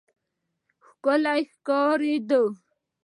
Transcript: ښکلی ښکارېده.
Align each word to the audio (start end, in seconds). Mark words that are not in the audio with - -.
ښکلی 0.87 1.41
ښکارېده. 1.53 2.39